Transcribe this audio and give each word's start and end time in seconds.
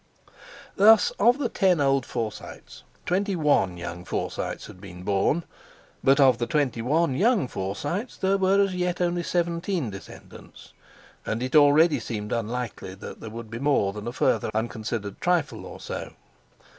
Thus, 0.77 1.11
of 1.19 1.37
the 1.37 1.47
ten 1.47 1.79
old 1.79 2.07
Forsytes 2.07 2.81
twenty 3.05 3.35
one 3.35 3.77
young 3.77 4.03
Forsytes 4.03 4.65
had 4.65 4.81
been 4.81 5.03
born; 5.03 5.43
but 6.03 6.19
of 6.19 6.39
the 6.39 6.47
twenty 6.47 6.81
one 6.81 7.13
young 7.13 7.47
Forsytes 7.47 8.17
there 8.17 8.39
were 8.39 8.59
as 8.63 8.73
yet 8.73 8.99
only 8.99 9.21
seventeen 9.21 9.91
descendants; 9.91 10.73
and 11.23 11.43
it 11.43 11.55
already 11.55 11.99
seemed 11.99 12.31
unlikely 12.31 12.95
that 12.95 13.19
there 13.21 13.29
would 13.29 13.51
be 13.51 13.59
more 13.59 13.93
than 13.93 14.07
a 14.07 14.11
further 14.11 14.49
unconsidered 14.55 15.21
trifle 15.21 15.67
or 15.67 15.79
so. 15.79 16.13